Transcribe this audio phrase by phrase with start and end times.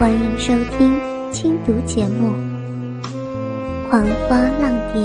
[0.00, 0.98] 欢迎收听
[1.30, 2.28] 轻读节目
[3.90, 5.02] 《狂花浪蝶》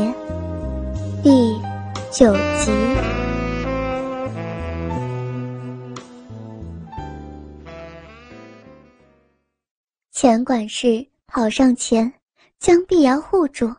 [1.22, 1.54] 第
[2.10, 2.72] 九集。
[10.14, 12.10] 钱管事跑上前，
[12.58, 13.76] 将碧瑶护住，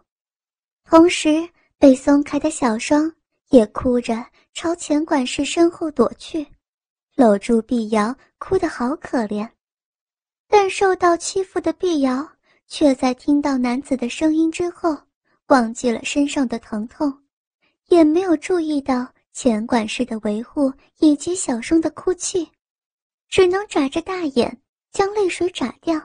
[0.85, 1.49] 同时
[1.79, 3.11] 被松开的小双
[3.49, 4.23] 也哭着
[4.53, 6.47] 朝钱管事身后躲去，
[7.15, 9.49] 搂住碧瑶，哭得好可怜。
[10.59, 12.27] 但受到欺负的碧瑶，
[12.67, 14.97] 却在听到男子的声音之后，
[15.49, 17.15] 忘记了身上的疼痛，
[17.89, 22.51] 也没有注意到钱管事的维护以及小声的哭泣，
[23.29, 24.59] 只能眨着大眼
[24.91, 26.01] 将泪水眨掉，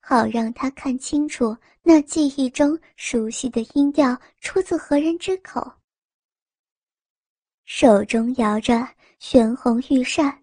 [0.00, 5.64] 好让他看清楚那记忆中熟悉的音调出自何人之口。
[7.64, 8.84] 手中摇着
[9.20, 10.36] 玄红玉扇，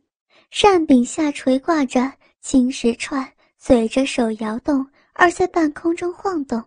[0.49, 2.09] 扇柄下垂挂着。
[2.45, 3.23] 青石串
[3.65, 6.61] 随着手摇动，而在半空中晃动。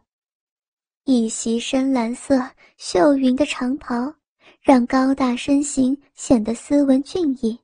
[1.04, 4.14] 一袭深蓝色绣云的长袍，
[4.62, 7.60] 让高大身形显得斯文俊逸。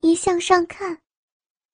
[0.00, 1.00] 一向上看，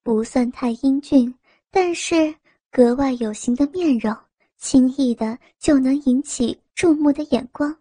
[0.03, 1.33] 不算太英俊，
[1.71, 2.35] 但是
[2.69, 4.15] 格外有型的面容，
[4.59, 7.75] 轻易的就能引起注目的眼光。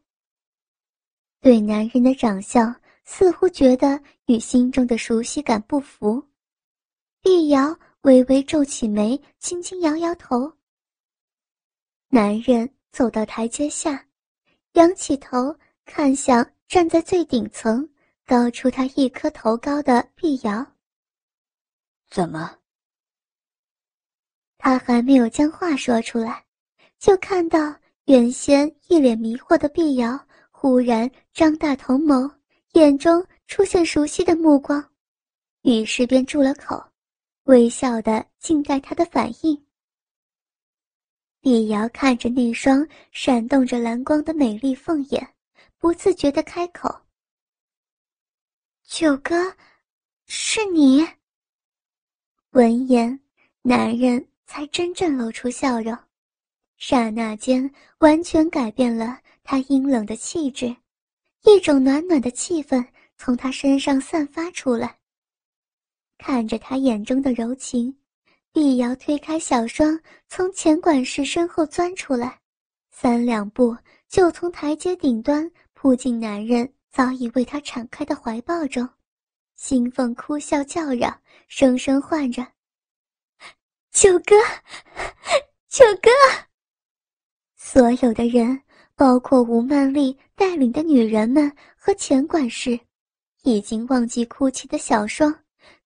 [1.42, 6.26] 对男人的长相，似乎觉得与心中的熟悉感不符。
[7.20, 7.78] 碧瑶
[8.08, 10.50] 微微皱起眉，轻轻摇摇头。
[12.08, 14.02] 男人走到台阶下，
[14.72, 17.86] 仰起头看向站在最顶层、
[18.24, 20.66] 高出他一颗头高的碧瑶。
[22.08, 22.56] 怎么？
[24.56, 26.42] 他还没有将话说出来，
[26.98, 30.18] 就看到原先一脸迷惑的碧瑶
[30.50, 32.34] 忽然张大瞳眸，
[32.72, 34.82] 眼中出现熟悉的目光，
[35.60, 36.82] 于是便住了口。
[37.48, 39.64] 微笑的静待他的反应。
[41.40, 45.34] 李瑶看着那双闪动着蓝光的美丽凤眼，
[45.78, 46.94] 不自觉的开口
[48.84, 49.34] ：“九哥，
[50.26, 51.08] 是你。”
[52.52, 53.18] 闻言，
[53.62, 55.96] 男人才真正露出笑容，
[56.76, 60.76] 刹那间完全改变了他阴冷的气质，
[61.44, 64.97] 一种暖暖的气氛从他身上散发出来。
[66.18, 67.96] 看着他眼中的柔情，
[68.52, 72.38] 碧瑶推开小双，从钱管事身后钻出来，
[72.90, 73.74] 三两步
[74.08, 78.86] 就从台阶顶端扑进男人早已为他敞开的怀抱中，
[79.54, 82.46] 兴奋哭笑叫嚷，声声唤着
[83.92, 84.34] ：“九哥，
[85.68, 86.10] 九哥！”
[87.56, 88.60] 所有的人，
[88.96, 92.78] 包括吴曼丽带领的女人们和钱管事，
[93.44, 95.32] 已经忘记哭泣的小双。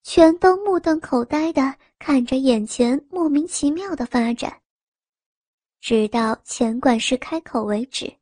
[0.02, 4.60] 全都目瞪口呆的看着眼前莫名其妙的发展，
[5.80, 8.12] 直到钱管事开口为止。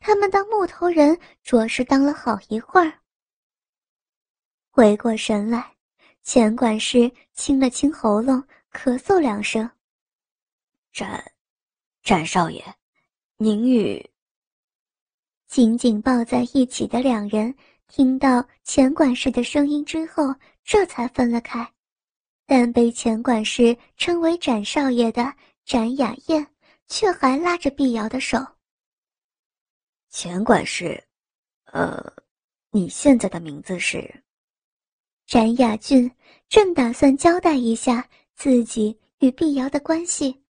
[0.00, 2.92] 他们当木头人着实当了好一会儿。
[4.70, 5.72] 回过神来，
[6.24, 8.42] 钱管事清了清喉咙，
[8.72, 9.70] 咳嗽两声
[10.92, 11.24] ：“展，
[12.02, 12.62] 展少爷，
[13.36, 14.04] 您与……”
[15.46, 17.54] 紧紧抱在一起的两人
[17.86, 20.34] 听到钱管事的声音之后。
[20.64, 21.72] 这才分了开，
[22.46, 25.32] 但被钱管事称为展少爷的
[25.64, 26.46] 展雅燕，
[26.88, 28.38] 却还拉着碧瑶的手。
[30.08, 31.02] 钱管事，
[31.66, 32.12] 呃，
[32.70, 34.22] 你现在的名字是？
[35.26, 36.10] 展雅俊
[36.48, 40.42] 正打算交代一下自己与碧瑶的关系，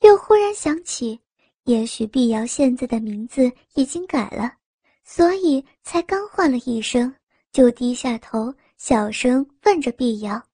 [0.00, 1.20] 又忽然想起，
[1.64, 4.54] 也许碧瑶现在的名字已经改了，
[5.02, 7.14] 所以才刚唤了一声，
[7.52, 8.54] 就低下头。
[8.76, 10.48] 小声问着碧瑶，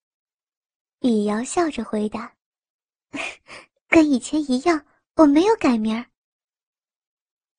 [1.01, 2.33] 碧瑶笑着回答
[3.89, 6.05] ：“跟以前一样，我没有改名。”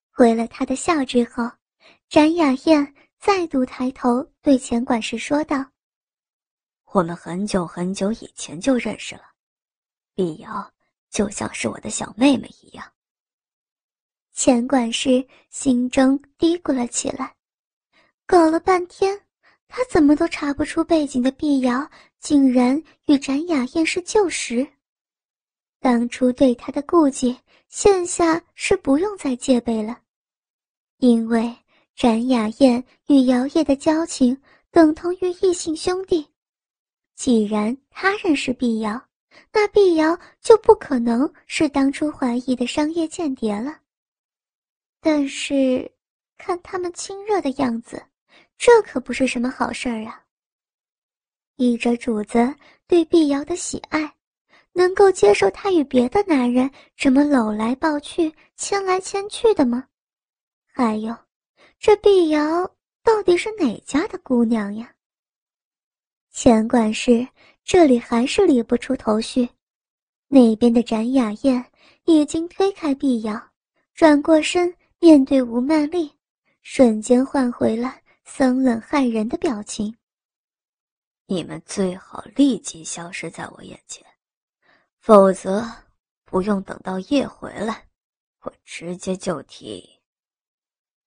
[0.10, 1.52] 回了他的笑之后，
[2.08, 5.70] 展雅燕再度抬头对钱管事说道
[6.94, 9.24] ：“我们很久很久以前就认识了，
[10.16, 10.74] 碧瑶
[11.10, 12.90] 就像是我的小妹妹一样。”
[14.32, 17.36] 钱管事心中嘀咕了起来，
[18.26, 19.23] 搞了半天。
[19.76, 21.90] 他怎么都查不出背景的碧瑶，
[22.20, 24.68] 竟然与展雅燕是旧识。
[25.80, 27.36] 当初对他的顾忌，
[27.70, 30.00] 现下是不用再戒备了，
[30.98, 31.52] 因为
[31.96, 34.40] 展雅燕与姚烨的交情
[34.70, 36.24] 等同于异姓兄弟。
[37.16, 39.04] 既然他认识碧瑶，
[39.52, 43.80] 那碧瑶就不可能是当初怀疑的商业间谍了。
[45.02, 45.92] 但是，
[46.38, 48.00] 看他们亲热的样子。
[48.66, 50.24] 这可不是什么好事儿啊！
[51.58, 52.56] 依着主子
[52.88, 54.10] 对碧瑶的喜爱，
[54.72, 59.86] 能够接受她与别的男人这么搂来抱去、牵来牵去的吗？
[60.66, 61.14] 还有，
[61.78, 62.66] 这碧瑶
[63.04, 64.90] 到底是哪家的姑娘呀？
[66.32, 67.28] 钱管事
[67.66, 69.50] 这里还是理不出头绪。
[70.30, 71.66] 那边的展雅燕
[72.06, 73.38] 已经推开碧瑶，
[73.94, 76.10] 转过身面对吴曼丽，
[76.62, 79.96] 瞬间换回了森冷骇人的表情。
[81.26, 84.06] 你们最好立即消失在我眼前，
[85.00, 85.66] 否则
[86.26, 87.88] 不用等到夜回来，
[88.42, 90.00] 我直接就提。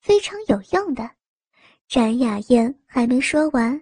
[0.01, 1.11] 非常有用的，
[1.89, 3.81] 展雅燕还没说完，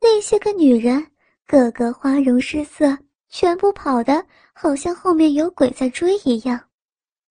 [0.00, 1.10] 那些个女人
[1.46, 2.98] 个个花容失色，
[3.28, 6.62] 全部跑的好像后面有鬼在追一样，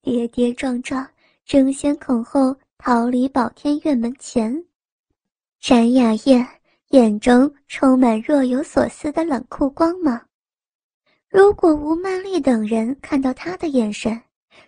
[0.02, 1.08] 跌跌撞撞，
[1.46, 4.66] 争先恐后逃离宝天院门前。
[5.62, 6.48] 展雅燕
[6.90, 10.20] 眼中充满若有所思的冷酷光芒。
[11.30, 14.20] 如果吴曼丽等人看到她的眼神，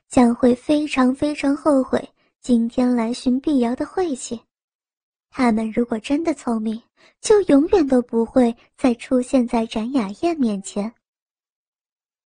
[0.07, 2.07] 将会非常非常后悔。
[2.42, 4.40] 今天来寻碧瑶的晦气，
[5.31, 6.80] 他们如果真的聪明，
[7.19, 10.94] 就永远都不会再出现在展雅燕面前。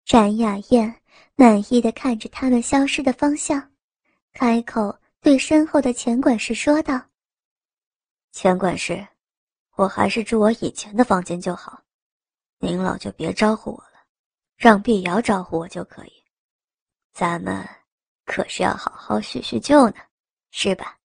[0.06, 1.02] 展雅燕
[1.36, 3.70] 满意的看着他们消失的方向，
[4.32, 6.98] 开口对身后的钱管事说道
[8.34, 9.06] ：“钱管事，
[9.76, 11.80] 我还是住我以前的房间就好，
[12.58, 14.04] 您老就别招呼我了，
[14.56, 16.12] 让碧瑶招呼我就可以。
[17.12, 17.64] 咱们。”
[18.26, 19.96] 可是要好好叙叙旧呢，
[20.50, 20.98] 是吧？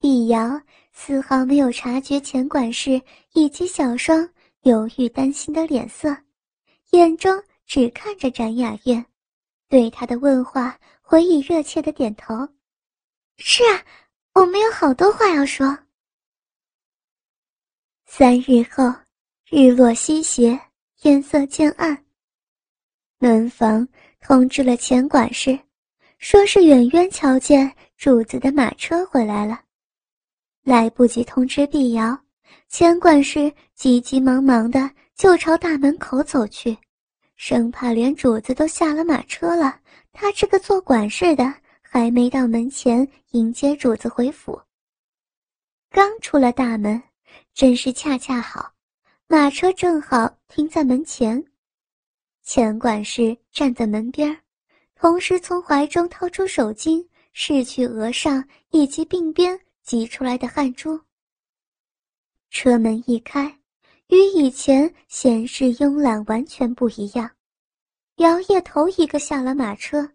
[0.00, 0.58] 碧瑶
[0.92, 3.00] 丝毫没有察觉钱管事
[3.34, 4.26] 以及小双
[4.62, 6.08] 犹豫担心的脸色，
[6.92, 7.30] 眼中
[7.66, 9.04] 只看着展雅苑，
[9.68, 12.34] 对他的问话回以热切的点头
[13.36, 13.84] ：“是啊，
[14.38, 15.76] 我们有好多话要说。”
[18.06, 18.84] 三日后，
[19.50, 20.58] 日落西斜，
[20.96, 22.04] 天色渐暗，
[23.18, 23.86] 门房。
[24.20, 25.58] 通知了钱管事，
[26.18, 29.60] 说是远远瞧见主子的马车回来了，
[30.64, 32.18] 来不及通知碧瑶，
[32.68, 36.76] 钱管事急急忙忙的就朝大门口走去，
[37.36, 39.80] 生怕连主子都下了马车了，
[40.12, 41.54] 他这个做管事的
[41.98, 44.62] 还没到门前迎接主子回府。
[45.90, 47.02] 刚出了大门，
[47.52, 48.72] 真是恰恰好，
[49.26, 51.44] 马车正好停在门前。
[52.44, 54.38] 钱管事站在门边
[54.94, 57.04] 同时从怀中掏出手巾，
[57.34, 61.00] 拭去额上以及鬓边挤出来的汗珠。
[62.48, 63.58] 车门一开，
[64.06, 67.28] 与以前闲适慵懒完全不一样。
[68.18, 70.08] 姚叶头一个下了马车，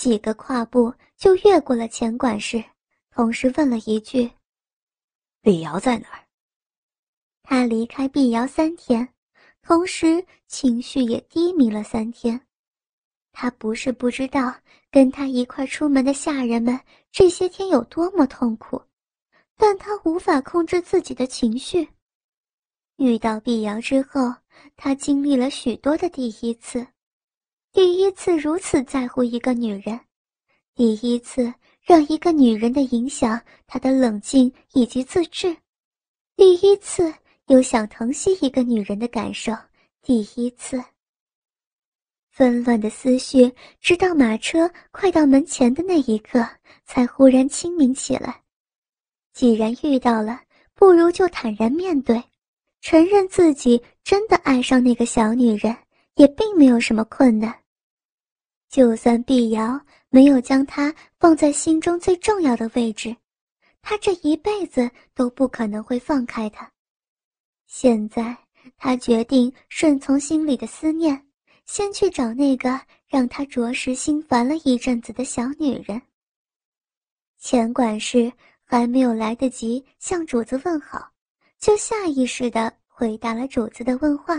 [0.00, 2.64] 几个跨步就越过了钱管事，
[3.10, 4.30] 同时问了一句
[5.42, 6.24] ：“碧瑶在哪儿？”
[7.44, 9.06] 他离开碧瑶三天。
[9.60, 12.40] 同时，情绪也低迷了三天。
[13.30, 14.54] 他不是不知道
[14.90, 16.80] 跟他一块出门的下人们
[17.12, 18.82] 这些天有多么痛苦，
[19.54, 21.86] 但他无法控制自己的情绪。
[22.96, 24.34] 遇到碧瑶之后，
[24.78, 26.86] 他经历了许多的第一次：
[27.72, 29.98] 第一次如此在乎一个女人，
[30.74, 31.52] 第一次
[31.82, 35.56] 让一个女人的影响他的冷静以及自制，
[36.36, 37.12] 第一次。
[37.46, 39.52] 有想疼惜一个女人的感受，
[40.02, 40.80] 第一次。
[42.30, 46.48] 纷乱的思绪，直到马车快到门前的那一刻，
[46.84, 48.40] 才忽然清明起来。
[49.32, 50.40] 既然遇到了，
[50.74, 52.22] 不如就坦然面对，
[52.82, 55.76] 承认自己真的爱上那个小女人，
[56.20, 57.58] 也并没有什么困难。
[58.68, 63.16] 就算碧瑶没有将她放在心中最重要的位置，
[63.80, 66.70] 他这一辈子都不可能会放开她。
[67.66, 68.36] 现在，
[68.76, 71.26] 他决定顺从心里的思念，
[71.64, 76.02] 先去找那个让他着实心烦了一阵子的小女人。
[77.38, 78.30] 钱管事
[78.62, 81.10] 还没有来得及向主子问好，
[81.58, 84.36] 就下意识地回答了主子的问话：“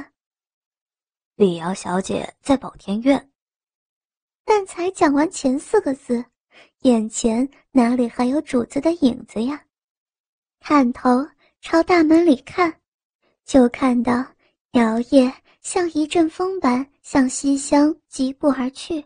[1.35, 3.29] 李瑶小姐在宝天院。”
[4.43, 6.25] 但才讲完前四个字，
[6.81, 9.63] 眼前哪里还有主子的影子呀？
[10.59, 11.27] 探头
[11.61, 12.73] 朝大门里看。
[13.43, 14.13] 就看到
[14.71, 19.03] 摇曳像一阵风般向西厢疾步而去，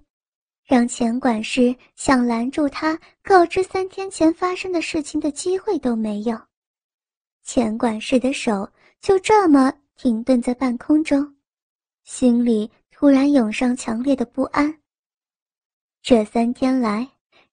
[0.63, 6.39] 让钱管事想拦住他、告知三天前发生的事情的机会都没有。
[7.43, 11.34] 钱管事的手就这么停顿在半空中，
[12.05, 14.79] 心里突然涌上强烈的不安。
[16.03, 17.05] 这三天来，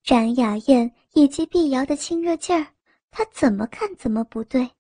[0.05, 2.67] 展雅燕以及碧瑶的亲热劲儿，
[3.11, 4.71] 他怎么看怎么不对。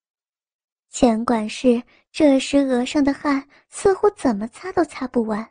[0.90, 5.50] 钱管事这时额上的汗似乎怎么擦都擦不完，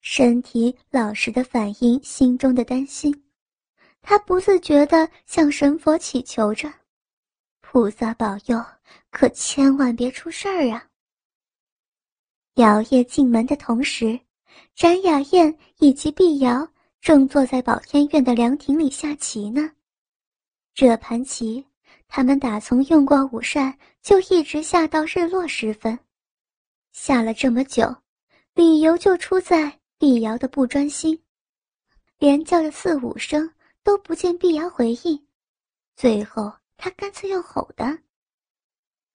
[0.00, 3.24] 身体老实的反映心中的担心，
[4.00, 6.72] 他不自觉地向神佛祈求着
[7.60, 8.64] ：“菩萨保佑，
[9.10, 10.86] 可千万别出事儿啊！”
[12.56, 14.18] 姚烨进门的同时，
[14.74, 16.66] 展雅燕以及碧瑶
[17.02, 19.70] 正坐在宝天院的凉亭里下棋呢。
[20.74, 21.66] 这盘棋，
[22.08, 25.98] 他们打从用过午膳就一直下到日落时分，
[26.92, 27.94] 下了这么久，
[28.54, 29.78] 理由就出在。
[29.98, 31.18] 碧瑶的不专心，
[32.18, 33.50] 连叫了四五声
[33.82, 35.26] 都不见碧瑶回应，
[35.94, 37.98] 最后他干脆用吼的：“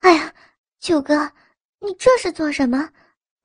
[0.02, 0.34] 哎呀，
[0.80, 1.32] 九哥，
[1.80, 2.90] 你这是做什么？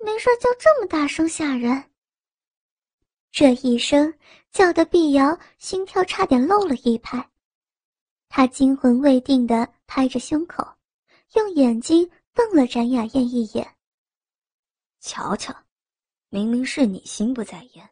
[0.06, 1.90] 没事叫这么大声吓人！”
[3.32, 4.16] 这一声
[4.52, 7.28] 叫得碧瑶心跳差点漏了一拍，
[8.28, 10.64] 她惊魂未定的拍着胸口，
[11.34, 13.76] 用眼睛瞪了展雅燕一眼
[15.02, 15.52] ：“瞧瞧。”
[16.30, 17.90] 明明是你心不在焉，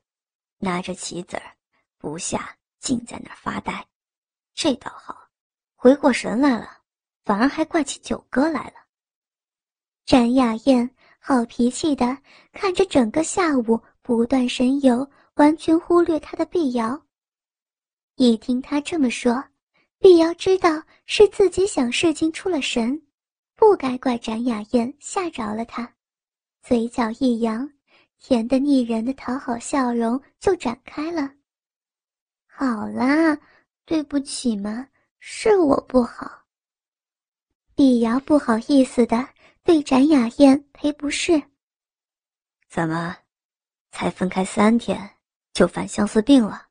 [0.58, 1.56] 拿着棋子儿
[1.98, 3.84] 不下，竟在那儿发呆。
[4.54, 5.28] 这倒好，
[5.74, 6.78] 回过神来了，
[7.24, 8.74] 反而还怪起九哥来了。
[10.04, 10.93] 展雅燕
[11.26, 12.18] 好脾气的
[12.52, 17.02] 看着整个下午不断神游、完全忽略他的碧瑶。
[18.16, 19.42] 一听他这么说，
[19.98, 23.00] 碧瑶知道是自己想事情出了神，
[23.56, 25.90] 不该怪展雅燕吓着了他，
[26.62, 27.66] 嘴角一扬。
[28.18, 31.32] 甜的腻人的讨好笑容就展开了。
[32.46, 33.38] 好啦，
[33.86, 34.86] 对不起嘛，
[35.20, 36.42] 是我不好。
[37.74, 39.26] 碧瑶不好意思的
[39.64, 41.42] 对展雅燕赔不是。
[42.68, 43.16] 怎么，
[43.90, 45.10] 才分开三天
[45.54, 46.66] 就犯相思病了，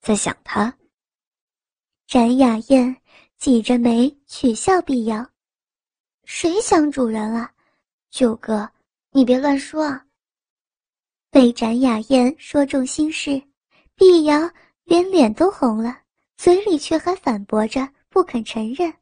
[0.00, 0.76] 在想他？
[2.06, 2.94] 展雅燕
[3.38, 5.24] 挤着眉取笑碧瑶
[6.24, 7.50] ：“谁想主人了？
[8.10, 8.68] 九哥，
[9.10, 10.04] 你别乱说啊。”
[11.30, 13.40] 被展雅燕说中心事，
[13.94, 14.50] 碧瑶
[14.84, 16.02] 连脸都红了，
[16.36, 18.92] 嘴里却还反驳着不肯承认。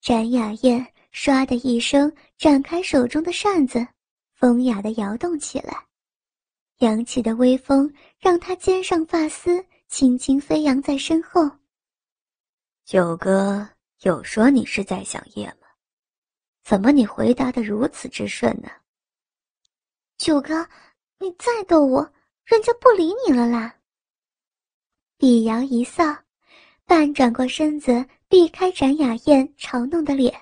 [0.00, 3.86] 展雅燕唰的一声展开手中的扇子，
[4.34, 5.86] 风雅的摇动起来，
[6.78, 11.50] 扬起的微风让他肩上发丝轻轻飞扬在身后。
[12.84, 13.68] 九哥
[14.02, 15.68] 有说你是在想叶吗？
[16.62, 18.70] 怎么你回答的如此之顺呢？
[20.16, 20.66] 九哥。
[21.22, 22.00] 你再逗我，
[22.46, 23.76] 人家不理你了啦。
[25.18, 26.02] 碧瑶一扫，
[26.86, 30.34] 半转过身子，避开展雅燕嘲弄的脸。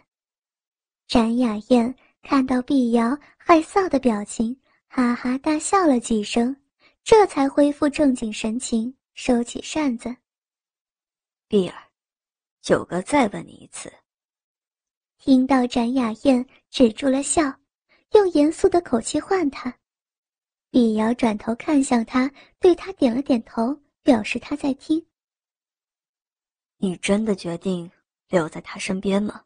[1.08, 4.54] 展雅燕看到碧瑶害臊的表情，
[4.88, 6.54] 哈哈大笑了几声，
[7.02, 10.14] 这才恢复正经神情，收起扇子。
[11.48, 11.74] 碧儿，
[12.60, 13.90] 九哥再问你一次。
[15.16, 17.58] 听到展雅燕止住了笑，
[18.12, 19.74] 用严肃的口气唤他。
[20.70, 25.02] 碧瑶转头看向他，对他点了点头，表示他在听。
[26.76, 27.90] 你真的决定
[28.28, 29.42] 留在他身边吗？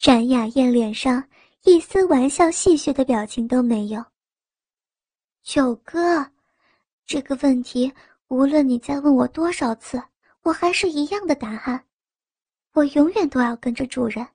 [0.00, 1.22] 展雅燕脸上
[1.64, 4.02] 一丝玩笑戏谑的表情都没有。
[5.42, 6.26] 九哥，
[7.04, 7.92] 这个问题
[8.28, 10.02] 无论你再问我多少次，
[10.40, 11.84] 我还是一样的答案。
[12.72, 14.26] 我永远都要跟着主人，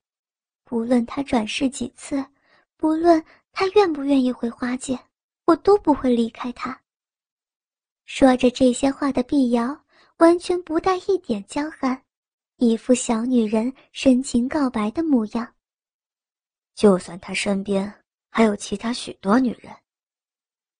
[0.63, 2.23] 不论他转世几次，
[2.77, 4.99] 不论他愿不愿意回花界。
[5.45, 6.79] 我都不会离开他。
[8.05, 9.75] 说着这些话的碧瑶
[10.17, 11.99] 完全不带一点娇憨，
[12.57, 15.54] 一副小女人深情告白的模样。
[16.75, 17.91] 就算他身边
[18.29, 19.73] 还有其他许多女人，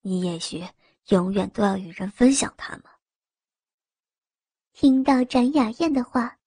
[0.01, 0.63] 你也许
[1.07, 2.83] 永远都要与人分享他们。
[4.73, 6.37] 听到展雅燕的话，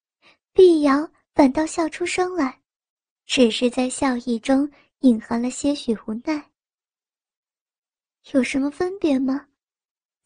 [0.52, 2.60] 碧瑶反倒笑出声来，
[3.24, 6.50] 只是在笑意中隐含了些许无奈。
[8.32, 9.48] 有什么分别吗？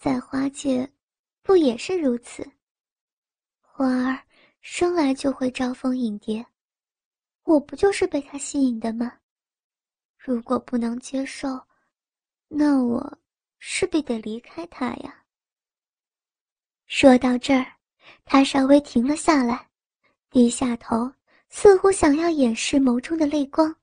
[0.01, 0.93] 在花界，
[1.43, 2.45] 不也是如此？
[3.61, 4.21] 花儿
[4.61, 6.45] 生来就会招蜂引蝶，
[7.45, 9.13] 我不就是被他吸引的吗？
[10.17, 11.49] 如果不能接受，
[12.49, 13.19] 那我
[13.59, 15.25] 势必得离开他呀。
[16.87, 17.67] 说到这儿，
[18.25, 19.69] 他稍微停了下来，
[20.31, 21.13] 低下头，
[21.49, 23.75] 似乎想要掩饰眸中的泪光。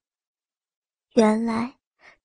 [1.15, 1.75] 原来。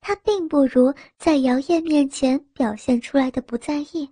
[0.06, 4.06] 他并不如在姚烨面前表现出来的不在意，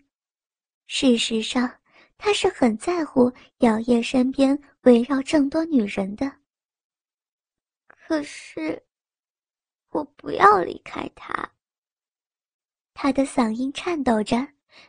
[0.87, 1.71] 事实上，
[2.17, 6.33] 他是很在乎姚烨身边围绕这么多女人的。
[8.13, 8.85] 可是，
[9.89, 11.51] 我不要离开他。
[12.93, 14.37] 他的嗓音颤抖着，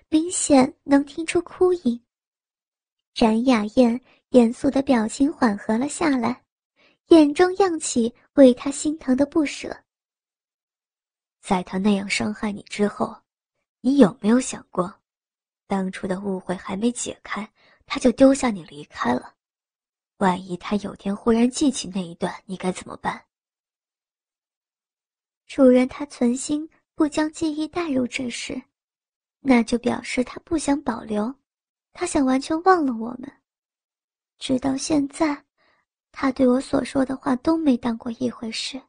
[0.10, 2.06] 明显能听出哭音。
[3.14, 3.98] 展雅燕
[4.32, 6.44] 严肃的表情缓和了下来，
[7.08, 9.74] 眼中漾起为他心疼的不舍。
[11.40, 13.16] 在他那样伤害你之后，
[13.80, 14.94] 你有没有想过，
[15.66, 17.50] 当初的误会还没解开，
[17.86, 19.34] 他就丢下你离开了？
[20.24, 23.26] 万一他有天忽然记起那一段，你该怎么办？
[25.46, 28.62] 主人他存心不将记忆带入这事，
[29.42, 31.36] 那就表示他不想保留，
[31.92, 33.30] 他想完全忘了我们。
[34.40, 35.44] 直到现在，
[36.14, 38.82] 他对我所说的话都没当过一回事。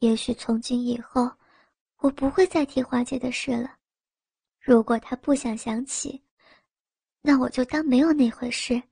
[0.00, 1.30] 也许从今以后，
[1.98, 3.76] 我不会再提花姐的事了。
[4.58, 6.20] 如果他不想想起，
[7.22, 8.82] 那我就当没有那回事，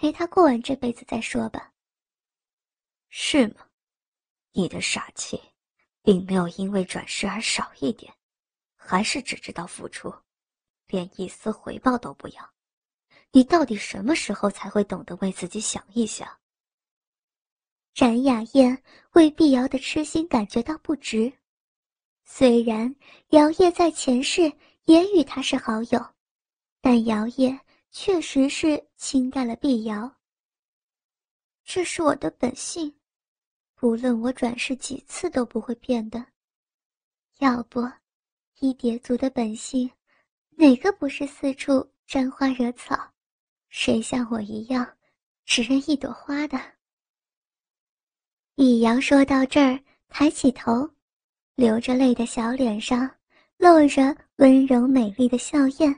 [0.00, 1.72] 陪他过完这辈子再说吧。
[3.08, 3.66] 是吗？
[4.52, 5.40] 你的傻气，
[6.02, 8.14] 并没有因为转世而少一点，
[8.76, 10.14] 还是只知道付出，
[10.86, 12.48] 连一丝回报都不要。
[13.32, 16.28] 你到底什么时候才会懂得为自己想一想？
[17.92, 18.80] 展雅燕
[19.14, 21.32] 为碧瑶的痴心感觉到不值。
[22.24, 22.94] 虽然
[23.30, 24.52] 姚烨在前世
[24.84, 26.14] 也与他是好友，
[26.80, 27.58] 但姚烨
[27.90, 30.16] 确实是轻待了碧瑶。
[31.64, 32.94] 这是我的本性，
[33.74, 36.24] 不论我转世几次都不会变的。
[37.38, 37.80] 要不，
[38.60, 39.90] 一蝶族的本性，
[40.50, 42.96] 哪个不是四处沾花惹草？
[43.68, 44.96] 谁像我一样，
[45.44, 46.58] 只认一朵花的？
[48.56, 49.78] 易阳说到这儿，
[50.08, 50.90] 抬起头，
[51.54, 53.08] 流着泪的小脸上
[53.58, 55.94] 露着温柔美丽的笑靥，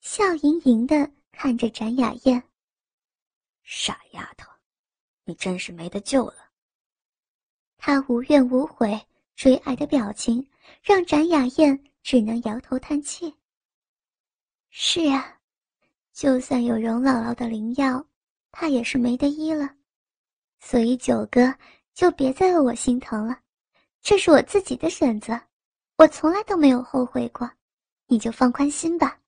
[0.00, 2.42] 笑盈盈的看着展雅燕。
[3.64, 4.48] 傻丫头，
[5.24, 6.36] 你真是没得救了。
[7.76, 10.48] 他无怨无悔、追爱的表情，
[10.82, 13.34] 让展雅燕只能摇头叹气。
[14.70, 15.40] 是啊，
[16.12, 18.06] 就算有容姥姥的灵药，
[18.50, 19.74] 他也是没得医了。
[20.60, 21.52] 所以九哥。
[21.94, 23.38] 就别再为我心疼了，
[24.00, 25.38] 这是我自己的选择，
[25.98, 27.50] 我从来都没有后悔过，
[28.06, 29.20] 你就放宽心吧。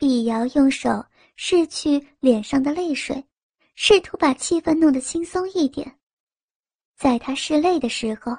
[0.00, 1.04] 碧瑶用手
[1.36, 3.22] 拭去脸上的泪水，
[3.74, 5.94] 试图把气氛弄得轻松一点。
[6.96, 8.34] 在她拭泪的时候，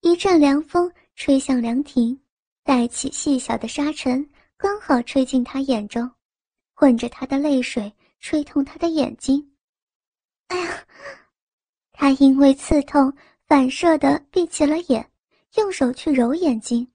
[0.00, 2.20] 一阵凉风吹向凉亭，
[2.64, 6.10] 带起细小的沙尘，刚好吹进她眼中，
[6.74, 9.52] 混着她的泪水，吹痛她的眼睛。
[10.48, 10.84] 哎呀！
[11.92, 15.08] 他因为刺痛，反射的闭起了眼，
[15.54, 16.90] 用手去揉眼睛。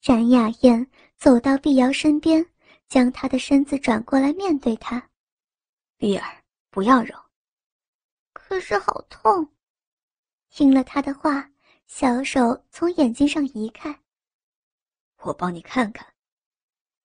[0.00, 2.46] 展雅燕走到碧瑶身边，
[2.88, 5.10] 将她的身子转过来面对他
[5.96, 7.14] ：“碧儿，不要揉。”
[8.32, 9.48] 可是好痛。
[10.50, 11.50] 听了他的话，
[11.86, 13.98] 小手从眼睛上移开。
[15.22, 16.06] 我帮你看看。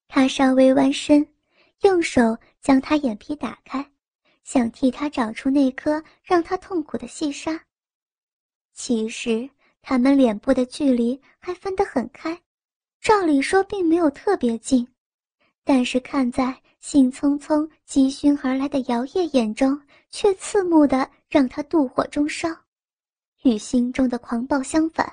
[0.07, 1.25] 他稍微弯身，
[1.81, 3.91] 用手将他眼皮打开。
[4.43, 7.63] 想替他找出那颗让他痛苦的细沙。
[8.73, 9.47] 其实
[9.81, 12.41] 他们脸部的距离还分得很开，
[12.99, 14.87] 照理说并没有特别近，
[15.71, 19.79] 但是看在兴匆匆急寻而来的姚烨眼中，
[20.09, 22.49] 却刺目的让他妒火中烧，
[23.43, 25.07] 与心中的狂暴相反，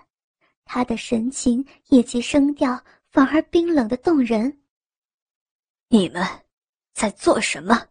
[0.64, 4.58] 他的神情以及声调反而冰冷的动人。
[5.90, 6.26] 你们
[6.94, 7.88] 在做什么？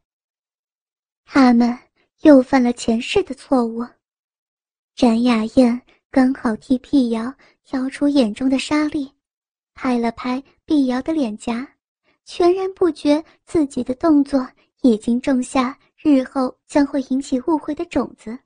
[1.23, 1.77] 他们
[2.21, 3.85] 又犯了前世的错误。
[4.95, 7.31] 展雅燕刚好替辟谣
[7.63, 9.13] 挑出眼中的沙粒，
[9.75, 11.74] 拍了拍碧瑶的脸颊，
[12.25, 14.45] 全然不觉自己的动作
[14.81, 18.37] 已经种下日后将会引起误会的种子。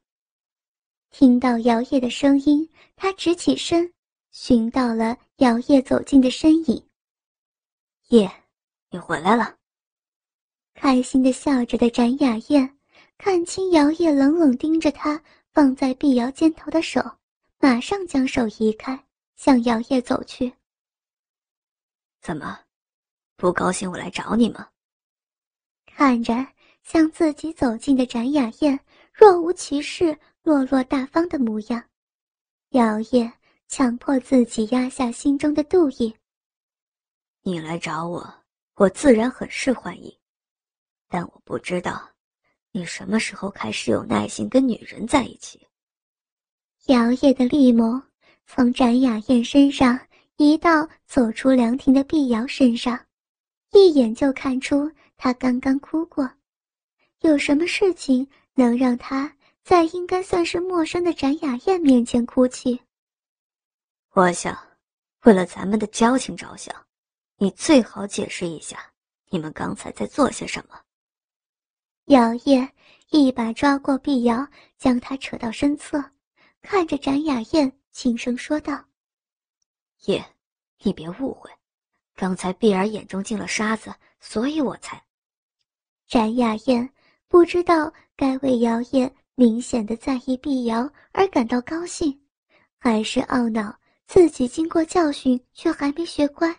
[1.10, 3.92] 听到姚烨的声音，他直起身，
[4.32, 6.86] 寻到了姚烨走近的身影。
[8.10, 8.30] 叶，
[8.92, 9.56] 你回来了。
[10.76, 12.78] 开心的笑着的展雅燕，
[13.18, 17.02] 看清姚烨冷冷盯着他放在碧瑶肩头的手，
[17.60, 19.04] 马上将手移开，
[19.36, 20.54] 向姚烨走去。
[22.22, 22.60] 怎么，
[23.40, 24.68] 不高兴我来找你吗？
[25.86, 26.46] 看着
[26.84, 28.78] 向自己走近的展雅燕，
[29.14, 31.82] 若无其事、落落大方的模样，
[32.72, 33.32] 姚烨
[33.70, 36.14] 强迫自己压下心中的妒意。
[37.42, 38.30] 你来找我，
[38.76, 40.14] 我自然很是欢迎。
[41.08, 42.10] 但我不知道，
[42.74, 45.66] 你什么时候开始有耐心跟女人在一起？
[46.88, 48.02] 摇曳的绿眸
[48.46, 49.98] 从展雅燕身上
[50.36, 53.00] 移到走出凉亭的碧瑶身上，
[53.72, 56.30] 一眼就看出他刚刚哭过。
[57.20, 62.80] 有什么事情能让他在应该算是陌生的展雅燕面前哭泣？
[64.14, 64.58] 我想，
[65.24, 66.74] 为了咱们的交情着想，
[67.38, 68.92] 你最好解释一下，
[69.30, 70.80] 你们刚才在做些什么。
[72.06, 72.68] 姚烨
[73.10, 76.04] 一把抓过碧瑶，将她扯到身侧，
[76.62, 78.84] 看着展雅燕，轻声说道
[80.06, 80.26] ：“叶，
[80.80, 81.52] 你别误会，
[82.20, 85.02] 刚才碧儿眼中进了沙子，所以我才……
[86.06, 86.90] 展雅燕
[87.30, 92.20] 不知道该为姚烨明显的在意碧瑶而感到高兴，
[92.78, 93.74] 还是懊恼
[94.06, 96.54] 自己经过教训却还没学乖，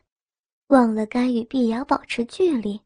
[0.69, 2.81] 忘了该与碧瑶保持距离。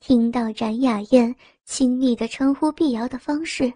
[0.00, 1.32] 听到展雅燕
[1.64, 3.72] 亲密的称呼碧瑶的方式，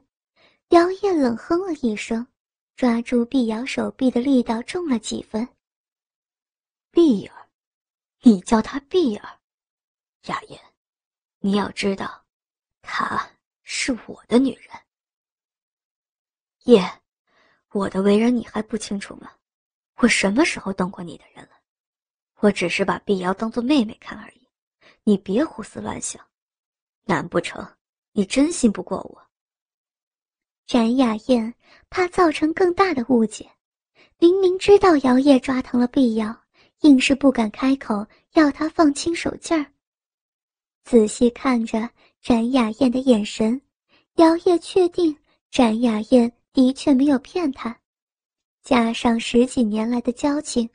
[0.70, 2.26] 姚燕冷哼了一声，
[2.74, 5.46] 抓住碧瑶手臂的力道重了几分。
[6.90, 7.41] 碧儿，
[8.24, 9.40] 你叫她碧儿，
[10.26, 10.60] 雅燕，
[11.40, 12.24] 你要知道，
[12.80, 13.30] 她
[13.64, 14.68] 是我的女人。
[16.64, 17.00] 叶，
[17.70, 19.32] 我的为人你还不清楚吗？
[19.96, 21.50] 我什么时候动过你的人了？
[22.36, 24.48] 我只是把碧瑶当做妹妹看而已，
[25.02, 26.24] 你别胡思乱想。
[27.04, 27.76] 难不成
[28.12, 29.26] 你真信不过我？
[30.64, 31.52] 展雅燕
[31.90, 33.50] 怕造成更大的误解，
[34.18, 36.41] 明明知道姚烨抓疼了碧瑶。
[36.82, 39.66] 硬是不敢开口，要他放轻手劲儿。
[40.84, 41.88] 仔细看着
[42.20, 43.60] 展雅燕的眼神，
[44.16, 45.16] 姚烨确定
[45.50, 47.76] 展雅燕的确没有骗他。
[48.62, 50.68] 加上十几年来的交情，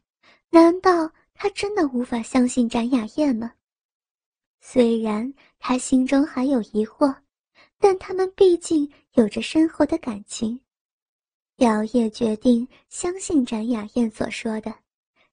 [0.50, 3.54] 难道他真的无法相信展雅燕吗？
[4.62, 7.16] 虽然他心中还有疑惑，
[7.80, 10.60] 但他们毕竟有着深厚的感情。
[11.58, 14.74] 姚烨决定相信展雅燕所说的。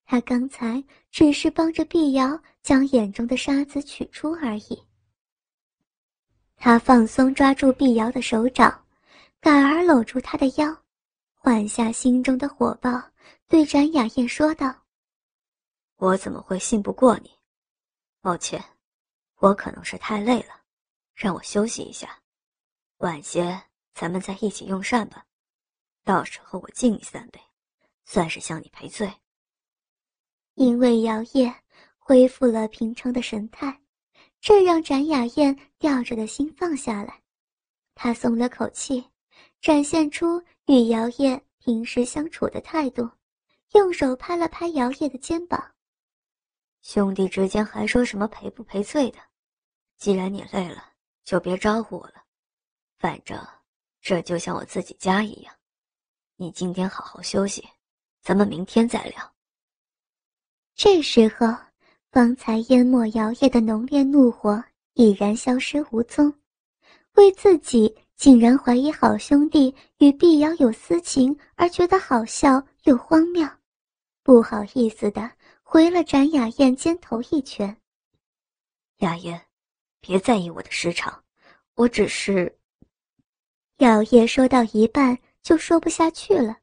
[0.07, 4.87] 他刚才只是帮着碧瑶将眼中的沙子取出而已。
[6.57, 8.87] 他放松抓住碧瑶的手掌，
[9.41, 10.77] 改而搂住她的腰，
[11.35, 12.91] 缓下心中的火爆，
[13.49, 14.75] 对展雅燕说道
[15.97, 17.31] ：“我怎么会信不过你？
[18.21, 18.63] 抱歉，
[19.37, 20.61] 我可能是太累了，
[21.15, 22.19] 让我休息一下，
[22.99, 23.61] 晚些
[23.95, 25.27] 咱们再一起用膳吧。
[26.05, 27.41] 到时候我敬你三杯，
[28.05, 29.13] 算是向你赔罪。”
[30.55, 31.53] 因为姚烨
[31.99, 33.81] 恢复了平常的神态，
[34.41, 37.21] 这让展雅燕吊着的心放下来，
[37.95, 39.05] 她松了口气，
[39.61, 43.11] 展现出与姚烨平时相处的态度，
[43.73, 45.75] 用手拍了拍姚烨的肩膀
[46.83, 49.19] ：“兄弟之间还说什么赔不赔罪的？
[49.97, 50.93] 既然你累了，
[51.25, 52.23] 就别招呼我了。
[52.99, 53.45] 反正
[54.01, 55.53] 这就像我自己家一样。
[56.37, 57.69] 你今天好好休息，
[58.23, 59.31] 咱们明天再聊。”
[60.77, 61.47] 这时候，
[62.11, 64.63] 方才淹没姚烨的浓烈怒火
[64.95, 66.35] 已然消失无踪，
[67.15, 73.49] 为自己竟然怀疑好兄弟与碧瑶有私情而觉得好笑又荒谬，
[74.25, 75.31] 不好意思的
[75.63, 77.77] 回了展雅燕肩头一拳。
[78.99, 79.41] 雅燕，
[80.01, 81.23] 别在意我的失常，
[81.77, 82.53] 我只是……
[83.79, 86.57] 姚烨说到一半就说不下去了，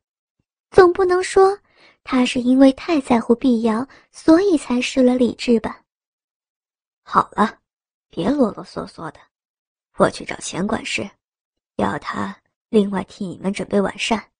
[0.69, 1.57] 总不能说。
[2.03, 5.83] 他是因为太在乎碧瑶，所以才失了理智吧？
[7.03, 7.59] 好了，
[8.09, 9.19] 别啰啰嗦嗦的，
[9.97, 11.09] 我去找钱管事，
[11.75, 12.35] 要他
[12.69, 14.31] 另外替你们准备晚膳。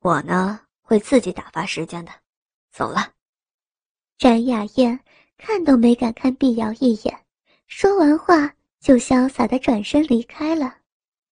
[0.00, 2.12] 我呢，会自己打发时间的。
[2.70, 3.12] 走了。
[4.18, 4.98] 展雅燕
[5.36, 7.24] 看都没敢看碧瑶一眼，
[7.66, 10.78] 说完话就潇洒的转身离开了。